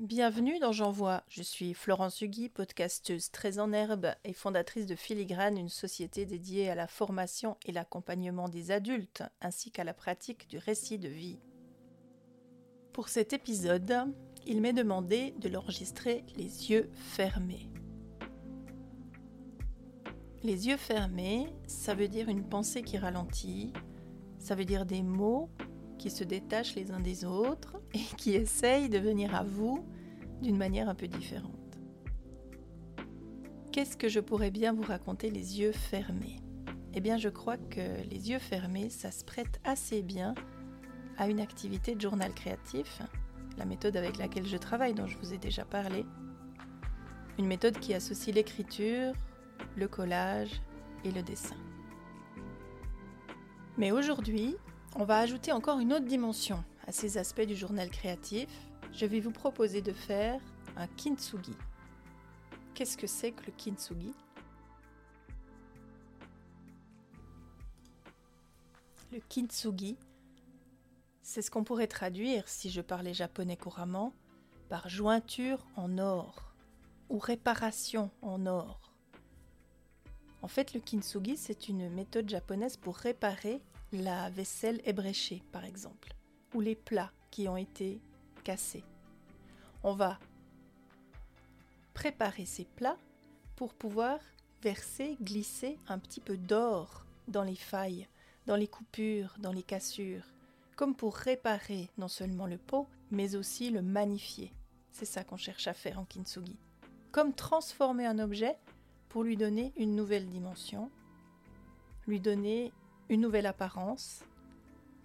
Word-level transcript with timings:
Bienvenue 0.00 0.58
dans 0.60 0.72
J'envoie. 0.72 1.24
Je 1.28 1.42
suis 1.42 1.74
Florence 1.74 2.22
Hugui, 2.22 2.48
podcasteuse 2.48 3.30
très 3.30 3.58
en 3.58 3.70
herbe 3.70 4.14
et 4.24 4.32
fondatrice 4.32 4.86
de 4.86 4.94
Filigrane, 4.94 5.58
une 5.58 5.68
société 5.68 6.24
dédiée 6.24 6.70
à 6.70 6.74
la 6.74 6.86
formation 6.86 7.58
et 7.66 7.72
l'accompagnement 7.72 8.48
des 8.48 8.70
adultes 8.70 9.22
ainsi 9.42 9.70
qu'à 9.70 9.84
la 9.84 9.92
pratique 9.92 10.48
du 10.48 10.56
récit 10.56 10.98
de 10.98 11.10
vie. 11.10 11.38
Pour 12.94 13.10
cet 13.10 13.34
épisode, 13.34 13.94
il 14.46 14.62
m'est 14.62 14.72
demandé 14.72 15.34
de 15.38 15.50
l'enregistrer 15.50 16.24
les 16.34 16.70
yeux 16.70 16.88
fermés. 16.94 17.68
Les 20.42 20.66
yeux 20.66 20.78
fermés, 20.78 21.52
ça 21.66 21.92
veut 21.92 22.08
dire 22.08 22.30
une 22.30 22.48
pensée 22.48 22.80
qui 22.80 22.96
ralentit, 22.96 23.74
ça 24.38 24.54
veut 24.54 24.64
dire 24.64 24.86
des 24.86 25.02
mots 25.02 25.50
qui 26.00 26.08
se 26.08 26.24
détachent 26.24 26.76
les 26.76 26.92
uns 26.92 26.98
des 26.98 27.26
autres 27.26 27.76
et 27.92 28.16
qui 28.16 28.32
essayent 28.32 28.88
de 28.88 28.98
venir 28.98 29.34
à 29.34 29.44
vous 29.44 29.84
d'une 30.40 30.56
manière 30.56 30.88
un 30.88 30.94
peu 30.94 31.06
différente. 31.06 31.78
Qu'est-ce 33.70 33.98
que 33.98 34.08
je 34.08 34.18
pourrais 34.18 34.50
bien 34.50 34.72
vous 34.72 34.82
raconter 34.82 35.30
les 35.30 35.60
yeux 35.60 35.72
fermés? 35.72 36.40
Eh 36.94 37.00
bien, 37.00 37.18
je 37.18 37.28
crois 37.28 37.58
que 37.58 38.02
les 38.08 38.30
yeux 38.30 38.38
fermés, 38.38 38.88
ça 38.88 39.10
se 39.10 39.26
prête 39.26 39.60
assez 39.62 40.00
bien 40.00 40.34
à 41.18 41.28
une 41.28 41.38
activité 41.38 41.94
de 41.94 42.00
journal 42.00 42.32
créatif, 42.32 43.02
la 43.58 43.66
méthode 43.66 43.98
avec 43.98 44.16
laquelle 44.16 44.46
je 44.46 44.56
travaille, 44.56 44.94
dont 44.94 45.06
je 45.06 45.18
vous 45.18 45.34
ai 45.34 45.38
déjà 45.38 45.66
parlé. 45.66 46.06
Une 47.38 47.46
méthode 47.46 47.78
qui 47.78 47.92
associe 47.92 48.34
l'écriture, 48.34 49.12
le 49.76 49.86
collage 49.86 50.62
et 51.04 51.10
le 51.10 51.22
dessin. 51.22 51.56
Mais 53.76 53.92
aujourd'hui, 53.92 54.56
on 54.96 55.04
va 55.04 55.18
ajouter 55.18 55.52
encore 55.52 55.78
une 55.78 55.92
autre 55.92 56.06
dimension 56.06 56.64
à 56.86 56.92
ces 56.92 57.18
aspects 57.18 57.42
du 57.42 57.54
journal 57.54 57.90
créatif. 57.90 58.48
Je 58.92 59.06
vais 59.06 59.20
vous 59.20 59.30
proposer 59.30 59.82
de 59.82 59.92
faire 59.92 60.40
un 60.76 60.86
kintsugi. 60.86 61.54
Qu'est-ce 62.74 62.96
que 62.96 63.06
c'est 63.06 63.32
que 63.32 63.46
le 63.46 63.52
kintsugi? 63.52 64.12
Le 69.12 69.20
kintsugi, 69.28 69.96
c'est 71.22 71.42
ce 71.42 71.50
qu'on 71.50 71.64
pourrait 71.64 71.86
traduire, 71.86 72.48
si 72.48 72.70
je 72.70 72.80
parlais 72.80 73.14
japonais 73.14 73.56
couramment, 73.56 74.12
par 74.68 74.88
jointure 74.88 75.66
en 75.76 75.98
or 75.98 76.54
ou 77.08 77.18
réparation 77.18 78.10
en 78.22 78.46
or. 78.46 78.92
En 80.42 80.48
fait, 80.48 80.74
le 80.74 80.80
kintsugi, 80.80 81.36
c'est 81.36 81.68
une 81.68 81.90
méthode 81.90 82.28
japonaise 82.28 82.76
pour 82.76 82.96
réparer 82.96 83.60
la 83.92 84.30
vaisselle 84.30 84.80
ébréchée, 84.84 85.42
par 85.52 85.64
exemple, 85.64 86.14
ou 86.54 86.60
les 86.60 86.74
plats 86.74 87.12
qui 87.30 87.48
ont 87.48 87.56
été 87.56 88.00
cassés. 88.44 88.84
On 89.82 89.94
va 89.94 90.18
préparer 91.94 92.44
ces 92.44 92.64
plats 92.64 92.98
pour 93.56 93.74
pouvoir 93.74 94.18
verser, 94.62 95.16
glisser 95.20 95.78
un 95.88 95.98
petit 95.98 96.20
peu 96.20 96.36
d'or 96.36 97.04
dans 97.28 97.42
les 97.42 97.56
failles, 97.56 98.08
dans 98.46 98.56
les 98.56 98.68
coupures, 98.68 99.34
dans 99.38 99.52
les 99.52 99.62
cassures, 99.62 100.24
comme 100.76 100.94
pour 100.94 101.16
réparer 101.16 101.90
non 101.98 102.08
seulement 102.08 102.46
le 102.46 102.58
pot, 102.58 102.88
mais 103.10 103.36
aussi 103.36 103.70
le 103.70 103.82
magnifier. 103.82 104.52
C'est 104.92 105.04
ça 105.04 105.24
qu'on 105.24 105.36
cherche 105.36 105.66
à 105.66 105.74
faire 105.74 105.98
en 105.98 106.04
kintsugi. 106.04 106.56
Comme 107.12 107.34
transformer 107.34 108.06
un 108.06 108.18
objet 108.18 108.56
pour 109.08 109.24
lui 109.24 109.36
donner 109.36 109.72
une 109.76 109.96
nouvelle 109.96 110.28
dimension, 110.28 110.90
lui 112.06 112.20
donner 112.20 112.72
une 113.10 113.20
nouvelle 113.20 113.46
apparence, 113.46 114.24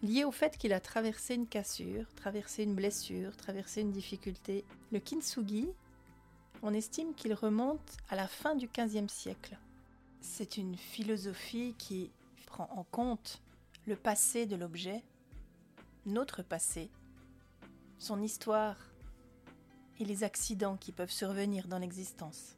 liée 0.01 0.23
au 0.23 0.31
fait 0.31 0.57
qu'il 0.57 0.71
a 0.71 0.79
traversé 0.79 1.33
une 1.33 1.47
cassure, 1.47 2.05
traversé 2.15 2.63
une 2.63 2.75
blessure, 2.75 3.35
traversé 3.35 3.81
une 3.81 3.91
difficulté. 3.91 4.63
Le 4.91 4.99
kintsugi, 4.99 5.67
on 6.61 6.73
estime 6.73 7.15
qu'il 7.15 7.33
remonte 7.33 7.97
à 8.09 8.15
la 8.15 8.27
fin 8.27 8.55
du 8.55 8.67
XVe 8.67 9.09
siècle. 9.09 9.57
C'est 10.21 10.57
une 10.57 10.77
philosophie 10.77 11.75
qui 11.77 12.11
prend 12.45 12.69
en 12.75 12.83
compte 12.83 13.41
le 13.87 13.95
passé 13.95 14.45
de 14.45 14.55
l'objet, 14.55 15.03
notre 16.05 16.43
passé, 16.43 16.91
son 17.97 18.21
histoire 18.21 18.77
et 19.99 20.05
les 20.05 20.23
accidents 20.23 20.77
qui 20.77 20.91
peuvent 20.91 21.11
survenir 21.11 21.67
dans 21.67 21.79
l'existence 21.79 22.55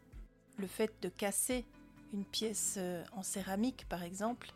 le 0.57 0.67
fait 0.67 0.91
de 1.01 1.09
casser 1.09 1.65
une 2.13 2.25
pièce 2.25 2.75
euh, 2.77 3.03
en 3.13 3.23
céramique, 3.23 3.85
par 3.89 4.03
exemple, 4.03 4.53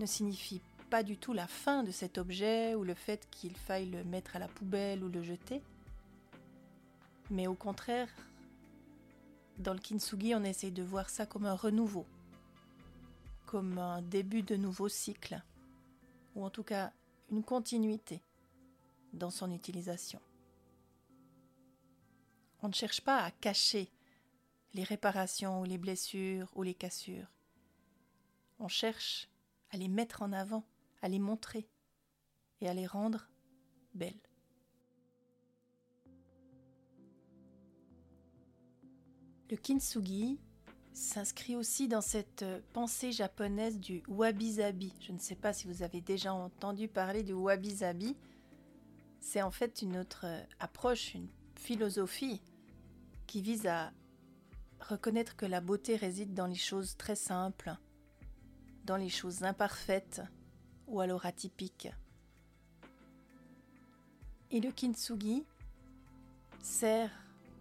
ne 0.00 0.06
signifie 0.06 0.60
pas 0.90 1.02
du 1.02 1.16
tout 1.16 1.32
la 1.32 1.46
fin 1.46 1.82
de 1.82 1.90
cet 1.90 2.18
objet 2.18 2.74
ou 2.74 2.84
le 2.84 2.94
fait 2.94 3.28
qu'il 3.30 3.56
faille 3.56 3.90
le 3.90 4.04
mettre 4.04 4.36
à 4.36 4.38
la 4.38 4.48
poubelle 4.48 5.02
ou 5.02 5.08
le 5.08 5.22
jeter. 5.22 5.62
Mais 7.30 7.46
au 7.46 7.54
contraire, 7.54 8.08
dans 9.58 9.72
le 9.72 9.78
kintsugi, 9.78 10.34
on 10.34 10.44
essaye 10.44 10.72
de 10.72 10.82
voir 10.82 11.10
ça 11.10 11.26
comme 11.26 11.46
un 11.46 11.54
renouveau, 11.54 12.06
comme 13.46 13.78
un 13.78 14.02
début 14.02 14.42
de 14.42 14.56
nouveau 14.56 14.88
cycle, 14.88 15.40
ou 16.34 16.44
en 16.44 16.50
tout 16.50 16.64
cas 16.64 16.92
une 17.30 17.42
continuité 17.42 18.20
dans 19.12 19.30
son 19.30 19.50
utilisation. 19.50 20.20
On 22.62 22.68
ne 22.68 22.74
cherche 22.74 23.00
pas 23.00 23.18
à 23.22 23.30
cacher 23.30 23.90
les 24.74 24.84
réparations 24.84 25.60
ou 25.60 25.64
les 25.64 25.78
blessures 25.78 26.50
ou 26.54 26.62
les 26.62 26.74
cassures. 26.74 27.30
On 28.58 28.68
cherche 28.68 29.28
à 29.74 29.76
les 29.76 29.88
mettre 29.88 30.22
en 30.22 30.32
avant, 30.32 30.64
à 31.02 31.08
les 31.08 31.18
montrer 31.18 31.68
et 32.60 32.68
à 32.68 32.74
les 32.74 32.86
rendre 32.86 33.28
belles. 33.92 34.14
Le 39.50 39.56
kintsugi 39.56 40.38
s'inscrit 40.92 41.56
aussi 41.56 41.88
dans 41.88 42.00
cette 42.00 42.44
pensée 42.72 43.10
japonaise 43.10 43.80
du 43.80 44.04
wabi-sabi. 44.06 44.94
Je 45.00 45.10
ne 45.10 45.18
sais 45.18 45.34
pas 45.34 45.52
si 45.52 45.66
vous 45.66 45.82
avez 45.82 46.00
déjà 46.00 46.32
entendu 46.32 46.86
parler 46.86 47.24
du 47.24 47.32
wabi-sabi. 47.32 48.16
C'est 49.20 49.42
en 49.42 49.50
fait 49.50 49.82
une 49.82 49.96
autre 49.96 50.24
approche, 50.60 51.14
une 51.14 51.28
philosophie 51.56 52.40
qui 53.26 53.42
vise 53.42 53.66
à 53.66 53.92
reconnaître 54.78 55.34
que 55.34 55.46
la 55.46 55.60
beauté 55.60 55.96
réside 55.96 56.32
dans 56.32 56.46
les 56.46 56.54
choses 56.54 56.96
très 56.96 57.16
simples, 57.16 57.76
dans 58.84 58.96
les 58.96 59.08
choses 59.08 59.42
imparfaites 59.42 60.22
ou 60.86 61.00
alors 61.00 61.26
atypiques. 61.26 61.88
Et 64.50 64.60
le 64.60 64.70
kintsugi 64.70 65.44
sert 66.62 67.10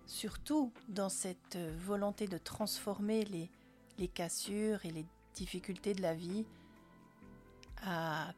surtout 0.05 0.71
dans 0.89 1.09
cette 1.09 1.57
volonté 1.57 2.27
de 2.27 2.37
transformer 2.37 3.25
les, 3.25 4.07
cassures 4.09 4.85
et 4.85 4.91
les 4.91 5.05
difficultés 5.33 5.93
de 5.93 6.01
la 6.01 6.13
vie 6.13 6.45
à 7.83 8.33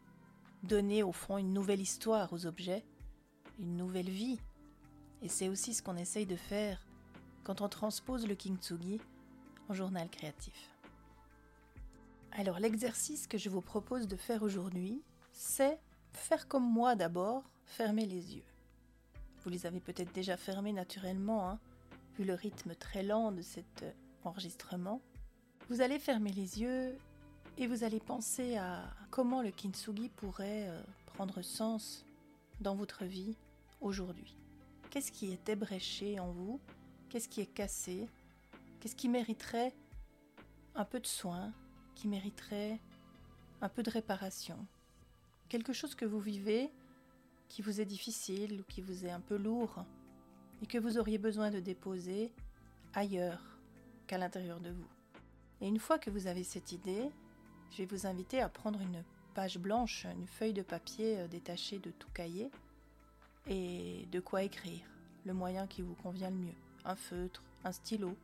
donner 0.63 1.03
au 1.03 1.12
fond 1.12 1.38
une 1.38 1.53
nouvelle 1.53 1.81
histoire 1.81 2.31
aux 2.34 2.45
objets, 2.45 2.85
une 3.59 3.78
nouvelle 3.78 4.09
vie. 4.09 4.40
Et 5.22 5.28
c'est 5.28 5.50
aussi 5.50 5.74
ce 5.74 5.81
qu'on 5.81 5.97
essaye 5.97 6.25
de 6.25 6.35
faire 6.35 6.79
quand 7.44 7.62
on 7.62 7.69
transpose 7.69 8.28
le 8.28 8.35
kintsugi 8.35 9.00
en 9.69 9.74
journal 9.74 10.09
créatif. 10.09 10.75
Alors 12.38 12.59
l'exercice 12.59 13.28
que 13.28 13.38
je 13.38 13.50
vous 13.50 13.62
propose 13.62 14.09
de 14.09 14.18
faire 14.18 14.44
aujourd'hui, 14.44 15.01
c'est 15.31 15.79
faire 16.12 16.50
comme 16.50 16.69
moi 16.69 16.96
d'abord, 16.96 17.44
fermer 17.66 18.06
les 18.06 18.35
yeux. 18.35 18.44
Vous 19.41 19.50
les 19.50 19.66
avez 19.66 19.79
peut-être 19.79 20.13
déjà 20.13 20.35
fermés 20.35 20.74
naturellement, 20.74 21.50
hein, 21.50 21.59
vu 22.18 22.25
le 22.25 22.34
rythme 22.34 22.75
très 22.75 23.03
lent 23.03 23.31
de 23.31 23.41
cet 23.41 23.85
enregistrement. 24.25 25.01
Vous 25.69 25.79
allez 25.79 25.97
fermer 25.97 26.31
les 26.31 26.59
yeux 26.59 26.97
et 27.57 27.68
vous 27.68 27.85
allez 27.85 28.01
penser 28.01 28.57
à 28.57 28.84
comment 29.12 29.41
le 29.41 29.51
kintsugi 29.51 30.09
pourrait 30.09 30.68
euh, 30.68 30.84
prendre 31.06 31.41
sens 31.41 32.06
dans 32.59 32.75
votre 32.75 33.06
vie 33.06 33.38
aujourd'hui. 33.79 34.35
Qu'est-ce 34.90 35.13
qui 35.13 35.31
est 35.31 35.47
ébréché 35.47 36.19
en 36.19 36.31
vous? 36.34 36.59
Qu'est-ce 37.07 37.30
qui 37.30 37.39
est 37.39 37.45
cassé? 37.45 38.09
Qu'est-ce 38.81 38.95
qui 38.95 39.07
mériterait 39.07 39.74
un 40.75 40.83
peu 40.83 41.00
de 41.00 41.07
soin? 41.07 41.54
Qui 41.95 42.07
mériterait 42.07 42.80
un 43.62 43.69
peu 43.69 43.83
de 43.83 43.89
réparation 43.89 44.57
Quelque 45.50 45.74
chose 45.74 45.95
que 45.95 46.06
vous 46.06 46.19
vivez 46.19 46.69
qui 47.47 47.62
vous 47.62 47.80
est 47.80 47.86
difficile 47.86 48.59
ou 48.59 48.63
qui 48.63 48.81
vous 48.81 49.06
est 49.06 49.12
un 49.12 49.19
peu 49.19 49.38
lourd 49.38 49.86
et 50.62 50.65
que 50.65 50.77
vous 50.77 50.97
auriez 50.97 51.18
besoin 51.18 51.51
de 51.51 51.59
déposer 51.59 52.31
ailleurs 52.94 53.42
qu'à 54.07 54.18
l'intérieur 54.18 54.59
de 54.59 54.71
vous. 54.71 54.88
Et 55.62 55.68
une 55.68 55.80
fois 55.80 56.00
que 56.00 56.09
vous 56.09 56.27
avez 56.27 56.44
cette 56.44 56.71
idée, 56.71 57.09
je 57.71 57.77
vais 57.77 57.86
vous 57.86 58.07
inviter 58.07 58.42
à 58.42 58.50
prendre 58.50 58.81
une 58.81 59.03
page 59.33 59.57
blanche, 59.57 60.06
une 60.06 60.27
feuille 60.27 60.53
de 60.53 60.62
papier 60.62 61.19
euh, 61.19 61.27
détachée 61.27 61.80
de 61.80 61.92
tout 61.92 62.09
cahier 62.13 62.50
et 63.47 64.07
de 64.12 64.19
quoi 64.19 64.44
écrire, 64.44 64.86
le 65.25 65.33
moyen 65.33 65.68
qui 65.68 65.81
vous 65.81 65.95
convient 65.95 66.30
le 66.30 66.38
mieux 66.38 66.56
un 66.86 66.95
feutre, 66.95 67.44
un 67.63 67.71
stylo 67.71 68.15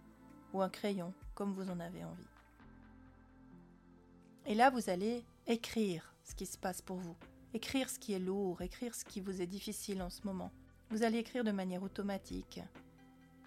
ou 0.54 0.62
un 0.62 0.70
crayon, 0.70 1.14
comme 1.34 1.54
vous 1.54 1.70
en 1.70 1.80
avez 1.80 2.04
envie. 2.04 2.31
Et 4.46 4.56
là, 4.56 4.70
vous 4.70 4.90
allez 4.90 5.24
écrire 5.48 6.14
ce 6.24 6.36
qui 6.36 6.46
se 6.46 6.58
passe 6.58 6.82
pour 6.82 6.98
vous, 6.98 7.16
écrire 7.54 7.90
ce 7.90 8.00
qui 8.00 8.14
est 8.14 8.20
lourd, 8.20 8.62
écrire 8.62 8.96
ce 8.96 9.06
qui 9.06 9.22
vous 9.22 9.42
est 9.42 9.48
difficile 9.48 10.02
en 10.02 10.10
ce 10.10 10.22
moment. 10.24 10.52
Vous 10.90 11.04
allez 11.04 11.20
écrire 11.20 11.44
de 11.44 11.52
manière 11.52 11.84
automatique, 11.84 12.60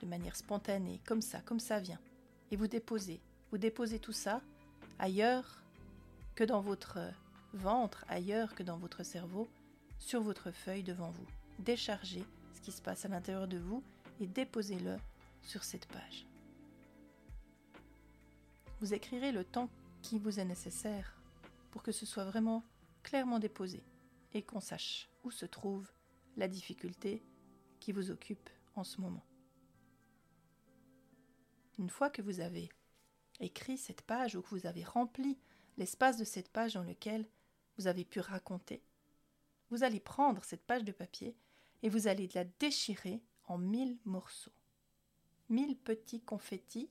de 0.00 0.06
manière 0.06 0.36
spontanée, 0.36 1.00
comme 1.04 1.22
ça, 1.22 1.40
comme 1.40 1.60
ça 1.60 1.80
vient. 1.80 2.00
Et 2.50 2.56
vous 2.56 2.68
déposez. 2.68 3.20
Vous 3.50 3.58
déposez 3.58 3.98
tout 3.98 4.12
ça 4.12 4.40
ailleurs 4.98 5.62
que 6.34 6.44
dans 6.44 6.60
votre 6.60 6.98
ventre, 7.52 8.04
ailleurs 8.08 8.54
que 8.54 8.62
dans 8.62 8.78
votre 8.78 9.02
cerveau, 9.02 9.48
sur 9.98 10.22
votre 10.22 10.50
feuille 10.50 10.82
devant 10.82 11.10
vous. 11.10 11.26
Déchargez 11.60 12.24
ce 12.54 12.60
qui 12.60 12.72
se 12.72 12.82
passe 12.82 13.04
à 13.04 13.08
l'intérieur 13.08 13.48
de 13.48 13.58
vous 13.58 13.82
et 14.20 14.26
déposez-le 14.26 14.96
sur 15.42 15.64
cette 15.64 15.86
page. 15.86 16.26
Vous 18.80 18.92
écrirez 18.92 19.32
le 19.32 19.44
temps 19.44 19.68
qui 20.04 20.18
vous 20.18 20.38
est 20.38 20.44
nécessaire 20.44 21.16
pour 21.70 21.82
que 21.82 21.90
ce 21.90 22.04
soit 22.04 22.26
vraiment 22.26 22.62
clairement 23.02 23.38
déposé 23.38 23.82
et 24.34 24.42
qu'on 24.42 24.60
sache 24.60 25.08
où 25.24 25.30
se 25.30 25.46
trouve 25.46 25.90
la 26.36 26.46
difficulté 26.46 27.24
qui 27.80 27.90
vous 27.90 28.10
occupe 28.10 28.50
en 28.74 28.84
ce 28.84 29.00
moment. 29.00 29.24
Une 31.78 31.88
fois 31.88 32.10
que 32.10 32.20
vous 32.20 32.40
avez 32.40 32.68
écrit 33.40 33.78
cette 33.78 34.02
page 34.02 34.36
ou 34.36 34.42
que 34.42 34.50
vous 34.50 34.66
avez 34.66 34.84
rempli 34.84 35.38
l'espace 35.78 36.18
de 36.18 36.24
cette 36.24 36.50
page 36.50 36.74
dans 36.74 36.84
lequel 36.84 37.26
vous 37.78 37.86
avez 37.86 38.04
pu 38.04 38.20
raconter, 38.20 38.82
vous 39.70 39.84
allez 39.84 40.00
prendre 40.00 40.44
cette 40.44 40.66
page 40.66 40.84
de 40.84 40.92
papier 40.92 41.34
et 41.82 41.88
vous 41.88 42.08
allez 42.08 42.28
la 42.34 42.44
déchirer 42.44 43.22
en 43.46 43.56
mille 43.56 43.96
morceaux. 44.04 44.52
Mille 45.48 45.78
petits 45.78 46.20
confettis 46.20 46.90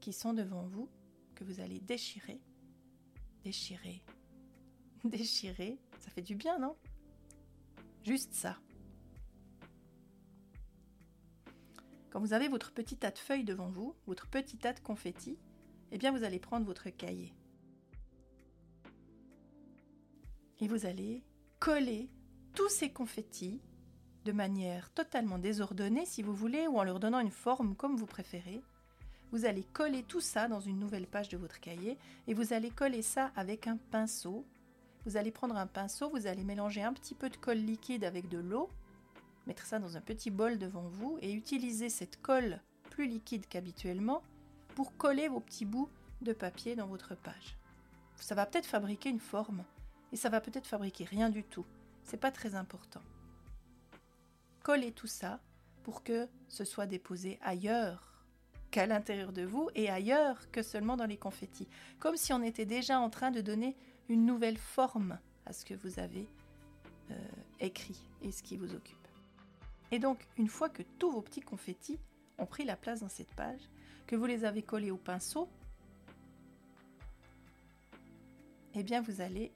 qui 0.00 0.12
sont 0.12 0.34
devant 0.34 0.64
vous, 0.64 0.90
que 1.34 1.44
vous 1.44 1.60
allez 1.60 1.80
déchirer, 1.80 2.40
déchirer, 3.42 4.02
déchirer. 5.04 5.78
Ça 6.00 6.10
fait 6.10 6.22
du 6.22 6.34
bien, 6.34 6.58
non? 6.58 6.76
Juste 8.02 8.34
ça. 8.34 8.58
Quand 12.10 12.20
vous 12.20 12.32
avez 12.32 12.48
votre 12.48 12.72
petit 12.72 12.96
tas 12.96 13.10
de 13.10 13.18
feuilles 13.18 13.44
devant 13.44 13.68
vous, 13.68 13.96
votre 14.06 14.28
petit 14.28 14.56
tas 14.56 14.72
de 14.72 14.80
confettis, 14.80 15.38
eh 15.90 15.98
bien 15.98 16.12
vous 16.12 16.22
allez 16.22 16.38
prendre 16.38 16.66
votre 16.66 16.88
cahier. 16.90 17.34
Et 20.60 20.68
vous 20.68 20.86
allez 20.86 21.24
coller 21.58 22.10
tous 22.54 22.68
ces 22.68 22.92
confettis 22.92 23.60
de 24.24 24.32
manière 24.32 24.90
totalement 24.92 25.38
désordonnée 25.38 26.06
si 26.06 26.22
vous 26.22 26.34
voulez, 26.34 26.66
ou 26.66 26.78
en 26.78 26.84
leur 26.84 27.00
donnant 27.00 27.20
une 27.20 27.30
forme 27.30 27.74
comme 27.74 27.96
vous 27.96 28.06
préférez. 28.06 28.62
Vous 29.32 29.44
allez 29.44 29.64
coller 29.72 30.02
tout 30.02 30.20
ça 30.20 30.48
dans 30.48 30.60
une 30.60 30.78
nouvelle 30.78 31.06
page 31.06 31.28
de 31.28 31.36
votre 31.36 31.60
cahier 31.60 31.98
et 32.26 32.34
vous 32.34 32.52
allez 32.52 32.70
coller 32.70 33.02
ça 33.02 33.32
avec 33.36 33.66
un 33.66 33.76
pinceau. 33.90 34.44
Vous 35.04 35.16
allez 35.16 35.32
prendre 35.32 35.56
un 35.56 35.66
pinceau, 35.66 36.08
vous 36.10 36.26
allez 36.26 36.44
mélanger 36.44 36.82
un 36.82 36.92
petit 36.92 37.14
peu 37.14 37.28
de 37.28 37.36
colle 37.36 37.58
liquide 37.58 38.04
avec 38.04 38.28
de 38.28 38.38
l'eau, 38.38 38.70
mettre 39.46 39.66
ça 39.66 39.78
dans 39.78 39.96
un 39.96 40.00
petit 40.00 40.30
bol 40.30 40.58
devant 40.58 40.88
vous 40.88 41.18
et 41.20 41.32
utiliser 41.32 41.88
cette 41.88 42.22
colle 42.22 42.60
plus 42.90 43.06
liquide 43.06 43.46
qu'habituellement 43.48 44.22
pour 44.74 44.96
coller 44.96 45.28
vos 45.28 45.40
petits 45.40 45.66
bouts 45.66 45.90
de 46.22 46.32
papier 46.32 46.76
dans 46.76 46.86
votre 46.86 47.14
page. 47.14 47.56
Ça 48.16 48.34
va 48.34 48.46
peut-être 48.46 48.66
fabriquer 48.66 49.10
une 49.10 49.20
forme 49.20 49.64
et 50.12 50.16
ça 50.16 50.28
va 50.28 50.40
peut-être 50.40 50.66
fabriquer 50.66 51.04
rien 51.04 51.28
du 51.28 51.42
tout. 51.42 51.66
C'est 52.04 52.16
pas 52.16 52.30
très 52.30 52.54
important. 52.54 53.02
Collez 54.62 54.92
tout 54.92 55.06
ça 55.06 55.40
pour 55.82 56.02
que 56.04 56.28
ce 56.48 56.64
soit 56.64 56.86
déposé 56.86 57.38
ailleurs 57.42 58.13
qu'à 58.74 58.86
l'intérieur 58.86 59.32
de 59.32 59.42
vous 59.42 59.70
et 59.76 59.88
ailleurs 59.88 60.50
que 60.50 60.60
seulement 60.60 60.96
dans 60.96 61.06
les 61.06 61.16
confettis, 61.16 61.68
comme 62.00 62.16
si 62.16 62.32
on 62.32 62.42
était 62.42 62.66
déjà 62.66 62.98
en 62.98 63.08
train 63.08 63.30
de 63.30 63.40
donner 63.40 63.76
une 64.08 64.26
nouvelle 64.26 64.58
forme 64.58 65.16
à 65.46 65.52
ce 65.52 65.64
que 65.64 65.74
vous 65.74 66.00
avez 66.00 66.26
euh, 67.12 67.14
écrit 67.60 68.00
et 68.20 68.32
ce 68.32 68.42
qui 68.42 68.56
vous 68.56 68.74
occupe. 68.74 69.06
Et 69.92 70.00
donc, 70.00 70.26
une 70.38 70.48
fois 70.48 70.68
que 70.68 70.82
tous 70.98 71.08
vos 71.12 71.20
petits 71.20 71.40
confettis 71.40 72.00
ont 72.36 72.46
pris 72.46 72.64
la 72.64 72.74
place 72.74 72.98
dans 72.98 73.08
cette 73.08 73.32
page, 73.34 73.60
que 74.08 74.16
vous 74.16 74.26
les 74.26 74.44
avez 74.44 74.62
collés 74.62 74.90
au 74.90 74.96
pinceau, 74.96 75.48
eh 78.74 78.82
bien, 78.82 79.02
vous 79.02 79.20
allez 79.20 79.52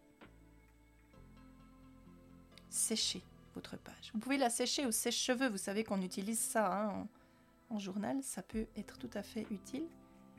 sécher 2.70 3.24
votre 3.56 3.76
page. 3.78 4.12
Vous 4.14 4.20
pouvez 4.20 4.38
la 4.38 4.48
sécher 4.48 4.86
au 4.86 4.92
sèche-cheveux, 4.92 5.48
vous 5.48 5.58
savez 5.58 5.82
qu'on 5.82 6.02
utilise 6.02 6.38
ça 6.38 6.84
hein, 6.84 7.08
en, 7.70 7.78
journal, 7.78 8.22
ça 8.22 8.42
peut 8.42 8.66
être 8.76 8.98
tout 8.98 9.10
à 9.14 9.22
fait 9.22 9.46
utile. 9.50 9.86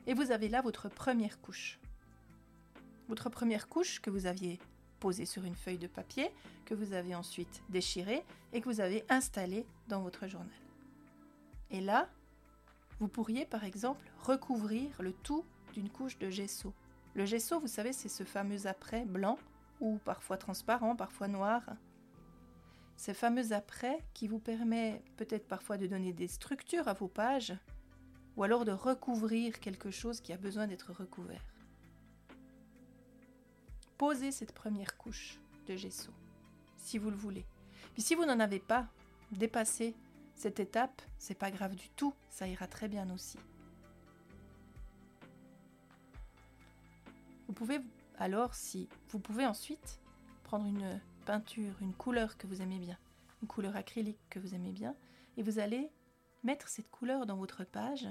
Et 0.06 0.14
vous 0.14 0.30
avez 0.30 0.48
là 0.48 0.62
votre 0.62 0.88
première 0.88 1.40
couche. 1.40 1.78
Votre 3.08 3.28
première 3.28 3.68
couche 3.68 4.00
que 4.00 4.10
vous 4.10 4.26
aviez 4.26 4.58
posée 5.00 5.26
sur 5.26 5.44
une 5.44 5.54
feuille 5.54 5.78
de 5.78 5.86
papier, 5.86 6.30
que 6.64 6.74
vous 6.74 6.92
avez 6.92 7.14
ensuite 7.14 7.62
déchirée 7.70 8.22
et 8.52 8.60
que 8.60 8.68
vous 8.68 8.80
avez 8.80 9.04
installée 9.08 9.66
dans 9.88 10.02
votre 10.02 10.28
journal. 10.28 10.50
Et 11.70 11.80
là, 11.80 12.08
vous 12.98 13.08
pourriez 13.08 13.46
par 13.46 13.64
exemple 13.64 14.10
recouvrir 14.20 14.90
le 15.00 15.12
tout 15.12 15.44
d'une 15.72 15.88
couche 15.88 16.18
de 16.18 16.30
gesso. 16.30 16.72
Le 17.14 17.24
gesso, 17.24 17.58
vous 17.58 17.66
savez, 17.66 17.92
c'est 17.92 18.08
ce 18.08 18.24
fameux 18.24 18.66
après 18.66 19.04
blanc 19.04 19.38
ou 19.80 19.98
parfois 20.04 20.36
transparent, 20.36 20.94
parfois 20.94 21.28
noir, 21.28 21.62
ces 23.00 23.14
fameux 23.14 23.54
après 23.54 24.04
qui 24.12 24.28
vous 24.28 24.38
permet 24.38 25.02
peut-être 25.16 25.48
parfois 25.48 25.78
de 25.78 25.86
donner 25.86 26.12
des 26.12 26.28
structures 26.28 26.86
à 26.86 26.92
vos 26.92 27.08
pages 27.08 27.54
ou 28.36 28.42
alors 28.42 28.66
de 28.66 28.72
recouvrir 28.72 29.58
quelque 29.58 29.90
chose 29.90 30.20
qui 30.20 30.34
a 30.34 30.36
besoin 30.36 30.66
d'être 30.66 30.92
recouvert. 30.92 31.42
Posez 33.96 34.32
cette 34.32 34.52
première 34.52 34.98
couche 34.98 35.40
de 35.66 35.76
gesso 35.76 36.12
si 36.76 36.98
vous 36.98 37.08
le 37.08 37.16
voulez. 37.16 37.46
Puis 37.94 38.02
si 38.02 38.14
vous 38.14 38.26
n'en 38.26 38.38
avez 38.38 38.60
pas, 38.60 38.86
dépassez 39.32 39.94
cette 40.34 40.60
étape, 40.60 41.00
c'est 41.18 41.38
pas 41.38 41.50
grave 41.50 41.76
du 41.76 41.88
tout, 41.88 42.12
ça 42.28 42.46
ira 42.48 42.66
très 42.66 42.88
bien 42.88 43.08
aussi. 43.14 43.38
Vous 47.46 47.54
pouvez 47.54 47.80
alors 48.18 48.54
si 48.54 48.90
vous 49.08 49.20
pouvez 49.20 49.46
ensuite 49.46 50.02
prendre 50.44 50.66
une 50.66 51.00
une 51.80 51.94
couleur 51.94 52.36
que 52.36 52.46
vous 52.46 52.62
aimez 52.62 52.78
bien, 52.78 52.98
une 53.42 53.48
couleur 53.48 53.76
acrylique 53.76 54.20
que 54.28 54.38
vous 54.38 54.54
aimez 54.54 54.72
bien, 54.72 54.94
et 55.36 55.42
vous 55.42 55.58
allez 55.58 55.90
mettre 56.42 56.68
cette 56.68 56.90
couleur 56.90 57.26
dans 57.26 57.36
votre 57.36 57.64
page, 57.64 58.08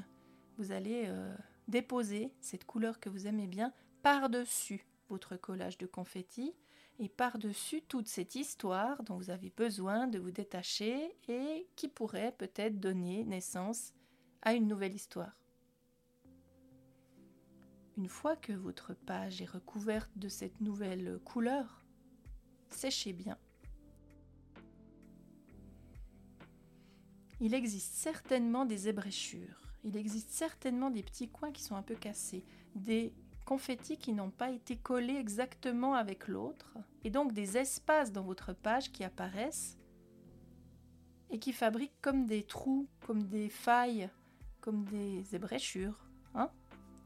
vous 0.57 0.71
allez 0.71 1.05
euh, 1.07 1.35
déposer 1.67 2.33
cette 2.41 2.65
couleur 2.65 2.99
que 2.99 3.09
vous 3.09 3.27
aimez 3.27 3.47
bien 3.47 3.73
par-dessus 4.01 4.85
votre 5.09 5.35
collage 5.35 5.77
de 5.77 5.87
confettis 5.87 6.53
et 6.99 7.09
par-dessus 7.09 7.81
toute 7.81 8.07
cette 8.07 8.35
histoire 8.35 9.03
dont 9.03 9.17
vous 9.17 9.29
avez 9.29 9.51
besoin 9.55 10.07
de 10.07 10.19
vous 10.19 10.31
détacher 10.31 11.15
et 11.27 11.67
qui 11.75 11.87
pourrait 11.87 12.35
peut-être 12.37 12.79
donner 12.79 13.23
naissance 13.23 13.93
à 14.41 14.53
une 14.53 14.67
nouvelle 14.67 14.93
histoire. 14.93 15.35
Une 17.97 18.09
fois 18.09 18.35
que 18.35 18.53
votre 18.53 18.93
page 18.93 19.41
est 19.41 19.49
recouverte 19.49 20.11
de 20.15 20.29
cette 20.29 20.61
nouvelle 20.61 21.19
couleur, 21.25 21.78
séchez 22.73 23.13
bien. 23.13 23.37
Il 27.41 27.53
existe 27.53 27.93
certainement 27.93 28.65
des 28.65 28.89
ébréchures, 28.89 29.61
il 29.83 29.95
existe 29.95 30.29
certainement 30.31 30.89
des 30.89 31.03
petits 31.03 31.29
coins 31.29 31.51
qui 31.51 31.63
sont 31.63 31.75
un 31.75 31.81
peu 31.81 31.95
cassés, 31.95 32.43
des 32.75 33.13
confettis 33.45 33.97
qui 33.97 34.13
n'ont 34.13 34.29
pas 34.29 34.51
été 34.51 34.75
collés 34.75 35.15
exactement 35.15 35.95
avec 35.95 36.27
l'autre, 36.27 36.77
et 37.03 37.09
donc 37.09 37.33
des 37.33 37.57
espaces 37.57 38.11
dans 38.11 38.23
votre 38.23 38.53
page 38.53 38.91
qui 38.91 39.03
apparaissent 39.03 39.77
et 41.31 41.39
qui 41.39 41.53
fabriquent 41.53 41.99
comme 42.01 42.25
des 42.25 42.43
trous, 42.43 42.87
comme 43.01 43.23
des 43.23 43.49
failles, 43.49 44.09
comme 44.61 44.83
des 44.85 45.35
ébréchures. 45.35 45.97
Hein 46.35 46.51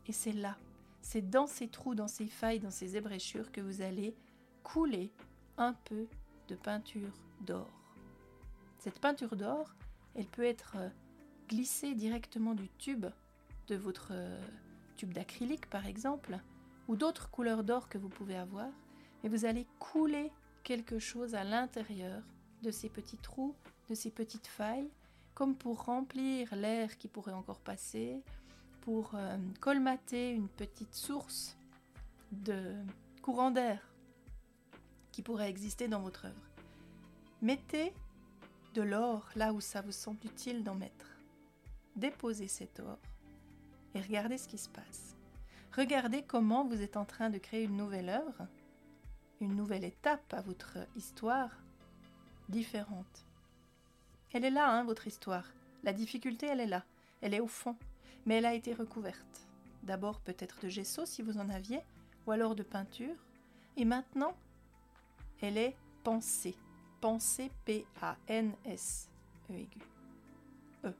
et 0.07 0.11
c'est 0.11 0.33
là, 0.33 0.57
c'est 1.01 1.29
dans 1.29 1.47
ces 1.47 1.67
trous, 1.67 1.95
dans 1.95 2.07
ces 2.07 2.27
failles, 2.27 2.59
dans 2.59 2.71
ces 2.71 2.97
ébréchures 2.97 3.51
que 3.51 3.61
vous 3.61 3.81
allez 3.81 4.15
couler 4.63 5.13
un 5.57 5.73
peu 5.85 6.07
de 6.47 6.55
peinture 6.55 7.13
d'or. 7.41 7.69
Cette 8.79 8.99
peinture 8.99 9.35
d'or, 9.35 9.73
elle 10.15 10.27
peut 10.27 10.43
être 10.43 10.75
euh, 10.77 10.89
glissée 11.47 11.95
directement 11.95 12.53
du 12.53 12.69
tube 12.77 13.05
de 13.67 13.75
votre 13.75 14.09
euh, 14.11 14.41
tube 14.95 15.13
d'acrylique 15.13 15.69
par 15.69 15.85
exemple, 15.85 16.37
ou 16.87 16.95
d'autres 16.95 17.29
couleurs 17.29 17.63
d'or 17.63 17.87
que 17.87 17.97
vous 17.97 18.09
pouvez 18.09 18.35
avoir, 18.35 18.69
et 19.23 19.29
vous 19.29 19.45
allez 19.45 19.65
couler 19.79 20.31
quelque 20.63 20.99
chose 20.99 21.35
à 21.35 21.43
l'intérieur 21.43 22.21
de 22.61 22.71
ces 22.71 22.89
petits 22.89 23.17
trous, 23.17 23.55
de 23.89 23.95
ces 23.95 24.11
petites 24.11 24.47
failles, 24.47 24.89
comme 25.33 25.55
pour 25.55 25.85
remplir 25.85 26.55
l'air 26.55 26.97
qui 26.97 27.07
pourrait 27.07 27.33
encore 27.33 27.59
passer, 27.59 28.21
pour 28.81 29.11
euh, 29.15 29.37
colmater 29.61 30.31
une 30.31 30.49
petite 30.49 30.93
source 30.93 31.57
de 32.31 32.75
courant 33.21 33.51
d'air 33.51 33.92
qui 35.13 35.21
pourrait 35.21 35.49
exister 35.49 35.87
dans 35.87 36.01
votre 36.01 36.25
œuvre. 36.25 36.49
Mettez 37.41 37.93
de 38.73 38.81
l'or 38.81 39.29
là 39.35 39.53
où 39.53 39.61
ça 39.61 39.81
vous 39.81 39.93
semble 39.93 40.25
utile 40.25 40.63
d'en 40.63 40.75
mettre. 40.75 41.17
Déposez 41.95 42.49
cet 42.49 42.81
or 42.81 42.97
et 43.93 44.01
regardez 44.01 44.37
ce 44.37 44.47
qui 44.47 44.57
se 44.57 44.69
passe. 44.69 45.15
Regardez 45.75 46.23
comment 46.23 46.65
vous 46.65 46.81
êtes 46.81 46.97
en 46.97 47.05
train 47.05 47.29
de 47.29 47.37
créer 47.37 47.63
une 47.63 47.77
nouvelle 47.77 48.09
œuvre, 48.09 48.47
une 49.39 49.55
nouvelle 49.55 49.83
étape 49.83 50.33
à 50.33 50.41
votre 50.41 50.77
histoire, 50.95 51.51
différente 52.49 53.25
Elle 54.33 54.45
est 54.45 54.51
là, 54.51 54.69
hein, 54.69 54.83
votre 54.83 55.07
histoire. 55.07 55.45
La 55.83 55.93
difficulté, 55.93 56.47
elle 56.47 56.59
est 56.59 56.67
là. 56.67 56.83
Elle 57.21 57.33
est 57.33 57.39
au 57.39 57.47
fond. 57.47 57.75
Mais 58.25 58.35
elle 58.35 58.45
a 58.45 58.53
été 58.53 58.73
recouverte. 58.73 59.47
D'abord 59.83 60.19
peut-être 60.21 60.59
de 60.61 60.69
gesso 60.69 61.05
si 61.05 61.21
vous 61.21 61.37
en 61.37 61.49
aviez, 61.49 61.81
ou 62.25 62.31
alors 62.31 62.55
de 62.55 62.63
peinture. 62.63 63.15
Et 63.75 63.85
maintenant, 63.85 64.35
elle 65.41 65.57
est 65.57 65.75
pensée. 66.03 66.55
Pensée 67.01 67.51
P-A-N-S. 67.65 69.09
E 69.49 69.53
aigu. 69.53 69.79
E. 70.85 70.93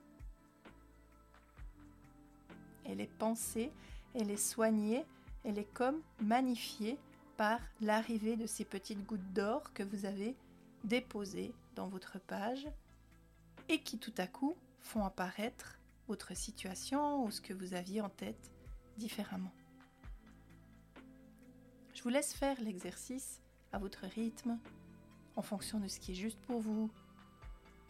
Elle 2.86 3.02
est 3.02 3.18
pensée, 3.18 3.72
elle 4.14 4.30
est 4.30 4.38
soignée, 4.38 5.06
elle 5.44 5.58
est 5.58 5.74
comme 5.74 6.02
magnifiée 6.22 6.98
par 7.38 7.60
l'arrivée 7.82 8.36
de 8.36 8.46
ces 8.46 8.66
petites 8.66 9.06
gouttes 9.06 9.34
d'or 9.34 9.74
que 9.74 9.84
vous 9.84 10.06
avez 10.06 10.36
déposées 10.84 11.54
dans 11.76 11.88
votre 11.88 12.20
page 12.20 12.68
et 13.70 13.80
qui 13.80 13.98
tout 13.98 14.14
à 14.18 14.28
coup 14.28 14.56
font 14.82 15.06
apparaître 15.06 15.80
votre 16.08 16.36
situation 16.36 17.24
ou 17.24 17.32
ce 17.32 17.42
que 17.42 17.54
vous 17.54 17.74
aviez 17.74 18.02
en 18.02 18.10
tête 18.10 18.52
différemment. 18.98 19.54
Je 21.94 22.04
vous 22.04 22.10
laisse 22.10 22.34
faire 22.34 22.60
l'exercice 22.62 23.43
à 23.74 23.80
votre 23.80 24.06
rythme, 24.06 24.58
en 25.36 25.42
fonction 25.42 25.80
de 25.80 25.88
ce 25.88 26.00
qui 26.00 26.12
est 26.12 26.16
juste 26.16 26.40
pour 26.48 26.62
vous, 26.62 26.90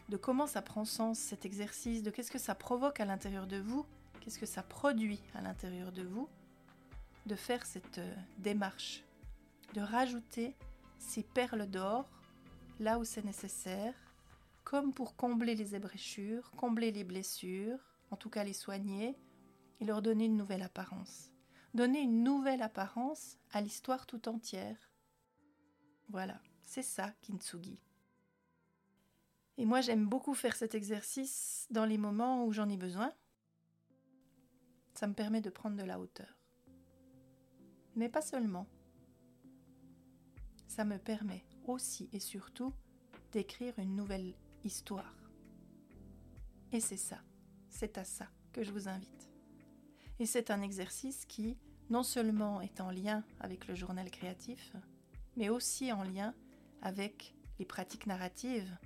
de 0.08 0.16
comment 0.16 0.46
ça 0.46 0.62
prend 0.62 0.84
sens 0.84 1.18
cet 1.18 1.44
exercice, 1.44 2.02
de 2.02 2.10
qu'est-ce 2.10 2.30
que 2.30 2.38
ça 2.38 2.54
provoque 2.54 3.00
à 3.00 3.04
l'intérieur 3.04 3.46
de 3.46 3.58
vous, 3.58 3.86
qu'est-ce 4.20 4.38
que 4.38 4.46
ça 4.46 4.62
produit 4.62 5.20
à 5.34 5.42
l'intérieur 5.42 5.92
de 5.92 6.02
vous, 6.02 6.28
de 7.26 7.36
faire 7.36 7.64
cette 7.64 7.98
euh, 7.98 8.14
démarche, 8.38 9.04
de 9.74 9.80
rajouter 9.80 10.54
ces 10.98 11.22
perles 11.22 11.66
d'or 11.66 12.08
là 12.80 12.98
où 12.98 13.04
c'est 13.04 13.24
nécessaire, 13.24 13.94
comme 14.64 14.92
pour 14.92 15.16
combler 15.16 15.54
les 15.54 15.74
ébréchures, 15.74 16.50
combler 16.52 16.90
les 16.90 17.04
blessures, 17.04 17.78
en 18.10 18.16
tout 18.16 18.30
cas 18.30 18.44
les 18.44 18.52
soigner, 18.52 19.16
et 19.80 19.84
leur 19.84 20.02
donner 20.02 20.24
une 20.26 20.36
nouvelle 20.36 20.62
apparence. 20.62 21.30
Donner 21.74 22.00
une 22.00 22.22
nouvelle 22.22 22.62
apparence 22.62 23.36
à 23.52 23.60
l'histoire 23.60 24.06
tout 24.06 24.28
entière. 24.28 24.76
Voilà, 26.08 26.40
c'est 26.62 26.82
ça, 26.82 27.12
Kintsugi. 27.22 27.78
Et 29.56 29.64
moi, 29.64 29.80
j'aime 29.80 30.06
beaucoup 30.06 30.34
faire 30.34 30.56
cet 30.56 30.74
exercice 30.74 31.66
dans 31.70 31.84
les 31.84 31.98
moments 31.98 32.44
où 32.44 32.52
j'en 32.52 32.68
ai 32.68 32.76
besoin. 32.76 33.12
Ça 34.94 35.06
me 35.06 35.14
permet 35.14 35.40
de 35.40 35.50
prendre 35.50 35.76
de 35.76 35.84
la 35.84 36.00
hauteur. 36.00 36.38
Mais 37.94 38.08
pas 38.08 38.22
seulement. 38.22 38.66
Ça 40.66 40.84
me 40.84 40.98
permet 40.98 41.44
aussi 41.66 42.08
et 42.12 42.20
surtout 42.20 42.72
d'écrire 43.30 43.78
une 43.78 43.94
nouvelle 43.94 44.34
histoire. 44.64 45.14
Et 46.72 46.80
c'est 46.80 46.96
ça, 46.96 47.20
c'est 47.68 47.98
à 47.98 48.04
ça 48.04 48.28
que 48.52 48.64
je 48.64 48.72
vous 48.72 48.88
invite. 48.88 49.30
Et 50.18 50.26
c'est 50.26 50.50
un 50.50 50.62
exercice 50.62 51.24
qui, 51.26 51.56
non 51.90 52.02
seulement 52.02 52.60
est 52.60 52.80
en 52.80 52.90
lien 52.90 53.24
avec 53.40 53.68
le 53.68 53.74
journal 53.74 54.10
créatif, 54.10 54.74
mais 55.36 55.48
aussi 55.48 55.92
en 55.92 56.02
lien 56.02 56.34
avec 56.82 57.34
les 57.58 57.64
pratiques 57.64 58.06
narratives 58.06 58.76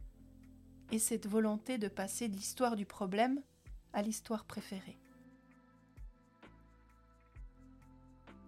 et 0.91 0.99
cette 0.99 1.27
volonté 1.27 1.79
de 1.79 1.89
passer 1.89 2.29
de 2.29 2.37
l'histoire 2.37 2.77
du 2.77 2.87
problème 2.87 3.43
à 3.93 4.03
l'histoire 4.03 4.45
préférée. 4.45 4.99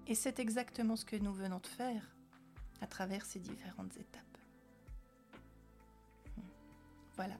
Et 0.07 0.14
c'est 0.14 0.38
exactement 0.38 0.97
ce 0.97 1.04
que 1.04 1.16
nous 1.16 1.33
venons 1.33 1.61
de 1.61 1.66
faire 1.66 2.16
à 2.80 2.87
travers 2.87 3.25
ces 3.25 3.38
différentes 3.38 3.97
étapes. 3.97 4.25
Voilà. 7.16 7.37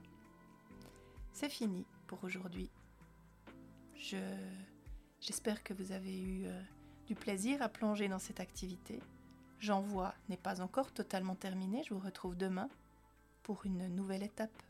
C'est 1.33 1.49
fini 1.49 1.87
pour 2.07 2.23
aujourd'hui. 2.23 2.71
Je, 3.95 4.19
j'espère 5.21 5.65
que 5.65 5.73
vous 5.73 5.93
avez 5.93 6.21
eu 6.21 6.47
euh, 6.47 6.63
du 7.07 7.15
plaisir 7.15 7.63
à 7.63 7.69
plonger 7.69 8.09
dans 8.09 8.19
cette 8.19 8.41
activité. 8.41 9.01
J'envoie 9.61 10.15
n'est 10.31 10.39
pas 10.39 10.63
encore 10.63 10.91
totalement 10.91 11.35
terminé. 11.35 11.83
Je 11.87 11.93
vous 11.93 12.01
retrouve 12.01 12.35
demain 12.35 12.71
pour 13.43 13.67
une 13.67 13.89
nouvelle 13.89 14.23
étape, 14.23 14.63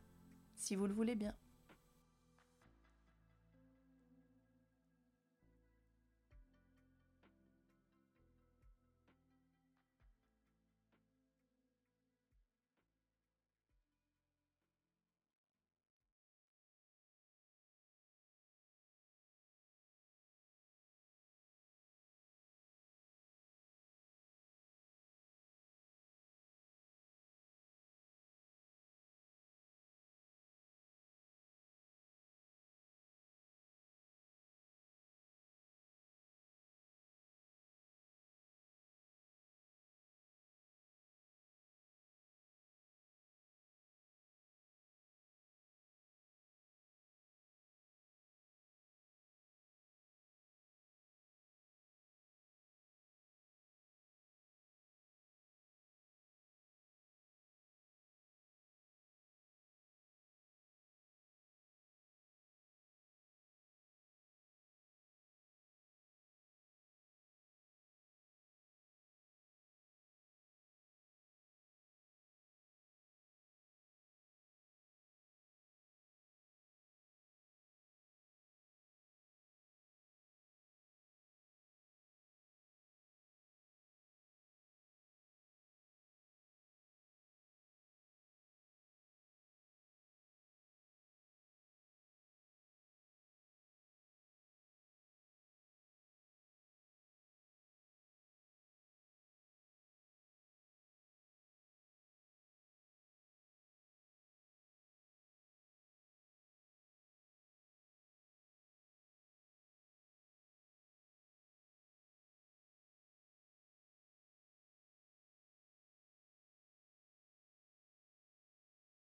si 0.57 0.75
vous 0.75 0.89
le 0.89 0.93
voulez 0.93 1.15
bien. 1.15 1.33